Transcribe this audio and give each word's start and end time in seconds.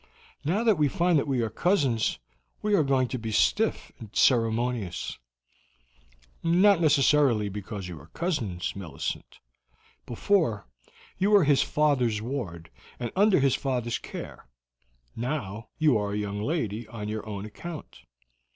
Now 0.43 0.63
that 0.63 0.79
we 0.79 0.87
find 0.87 1.19
that 1.19 1.27
we 1.27 1.41
are 1.43 1.49
cousins 1.51 2.17
we 2.63 2.73
are 2.73 2.81
going 2.81 3.07
to 3.09 3.19
be 3.19 3.31
stiff 3.31 3.91
and 3.99 4.09
ceremonious." 4.15 5.19
"Not 6.41 6.81
necessarily 6.81 7.49
because 7.49 7.87
you 7.87 7.99
are 7.99 8.07
cousins, 8.07 8.75
Millicent. 8.75 9.37
Before, 10.07 10.65
you 11.19 11.29
were 11.29 11.43
his 11.43 11.61
father's 11.61 12.19
ward, 12.19 12.71
and 12.99 13.11
under 13.15 13.39
his 13.39 13.53
father's 13.53 13.99
care; 13.99 14.47
now 15.15 15.67
you 15.77 15.99
are 15.99 16.13
a 16.13 16.17
young 16.17 16.41
lady 16.41 16.87
on 16.87 17.07
your 17.07 17.23
own 17.29 17.45
account. 17.45 17.99